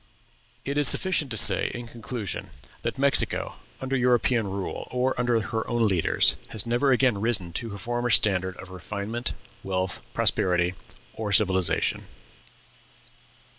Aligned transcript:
It 0.65 0.79
is 0.79 0.87
sufficient 0.87 1.29
to 1.29 1.37
say, 1.37 1.69
in 1.75 1.85
conclusion, 1.85 2.49
that 2.81 2.97
Mexico, 2.97 3.57
under 3.79 3.95
European 3.95 4.47
rule, 4.47 4.87
or 4.89 5.13
under 5.19 5.39
her 5.39 5.67
own 5.69 5.87
leaders, 5.87 6.35
has 6.49 6.65
never 6.65 6.91
again 6.91 7.21
risen 7.21 7.53
to 7.61 7.69
her 7.69 7.77
former 7.77 8.09
standard 8.09 8.57
of 8.57 8.71
refinement, 8.71 9.35
wealth, 9.63 10.01
prosperity, 10.15 10.73
or 11.13 11.31
civilization. 11.31 12.05